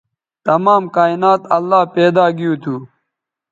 [0.45, 2.75] تمام کائنات اللہ پیدا گیو تھو